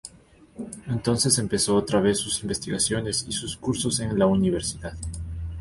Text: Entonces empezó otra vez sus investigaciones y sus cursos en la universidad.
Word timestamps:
Entonces 0.87 1.37
empezó 1.37 1.75
otra 1.75 2.01
vez 2.01 2.17
sus 2.17 2.41
investigaciones 2.41 3.23
y 3.27 3.31
sus 3.33 3.55
cursos 3.55 3.99
en 3.99 4.17
la 4.17 4.25
universidad. 4.25 4.97